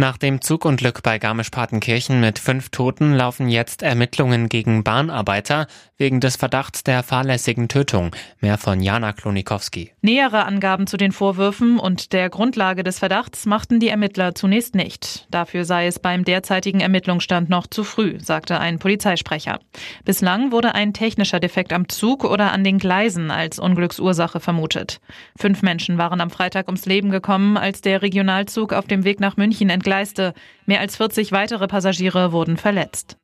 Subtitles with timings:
[0.00, 5.66] Nach dem Zugunglück bei Garmisch-Partenkirchen mit fünf Toten laufen jetzt Ermittlungen gegen Bahnarbeiter
[5.98, 8.16] wegen des Verdachts der fahrlässigen Tötung.
[8.40, 9.92] Mehr von Jana Klonikowski.
[10.00, 15.26] Nähere Angaben zu den Vorwürfen und der Grundlage des Verdachts machten die Ermittler zunächst nicht.
[15.30, 19.60] Dafür sei es beim derzeitigen Ermittlungsstand noch zu früh, sagte ein Polizeisprecher.
[20.06, 25.02] Bislang wurde ein technischer Defekt am Zug oder an den Gleisen als Unglücksursache vermutet.
[25.38, 29.36] Fünf Menschen waren am Freitag ums Leben gekommen, als der Regionalzug auf dem Weg nach
[29.36, 30.34] München entgleiste.
[30.66, 33.16] Mehr als 40 weitere Passagiere wurden verletzt.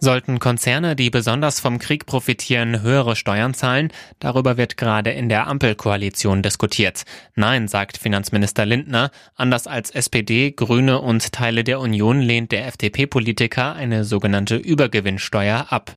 [0.00, 3.90] Sollten Konzerne, die besonders vom Krieg profitieren, höhere Steuern zahlen?
[4.20, 7.02] Darüber wird gerade in der Ampelkoalition diskutiert.
[7.34, 9.10] Nein, sagt Finanzminister Lindner.
[9.34, 15.96] Anders als SPD, Grüne und Teile der Union lehnt der FDP-Politiker eine sogenannte Übergewinnsteuer ab.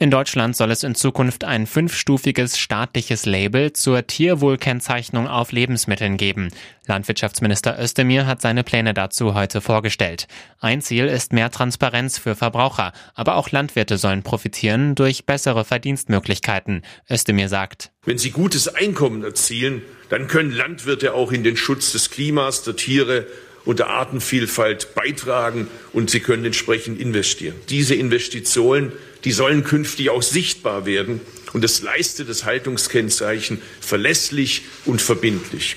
[0.00, 6.50] In Deutschland soll es in Zukunft ein fünfstufiges staatliches Label zur Tierwohlkennzeichnung auf Lebensmitteln geben.
[6.86, 10.28] Landwirtschaftsminister Özdemir hat seine Pläne dazu heute vorgestellt.
[10.60, 16.82] Ein Ziel ist mehr Transparenz für Verbraucher, aber auch Landwirte sollen profitieren durch bessere Verdienstmöglichkeiten.
[17.10, 22.10] Özdemir sagt, Wenn sie gutes Einkommen erzielen, dann können Landwirte auch in den Schutz des
[22.10, 23.26] Klimas, der Tiere
[23.68, 27.54] und der Artenvielfalt beitragen und sie können entsprechend investieren.
[27.68, 28.92] Diese Investitionen,
[29.24, 31.20] die sollen künftig auch sichtbar werden
[31.52, 35.76] und das leistet das Haltungskennzeichen verlässlich und verbindlich.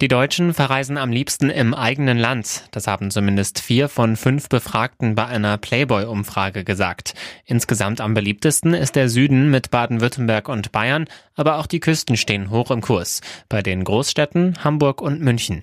[0.00, 2.64] Die Deutschen verreisen am liebsten im eigenen Land.
[2.70, 7.12] Das haben zumindest vier von fünf Befragten bei einer Playboy-Umfrage gesagt.
[7.44, 12.48] Insgesamt am beliebtesten ist der Süden mit Baden-Württemberg und Bayern, aber auch die Küsten stehen
[12.48, 13.20] hoch im Kurs.
[13.50, 15.62] Bei den Großstädten Hamburg und München.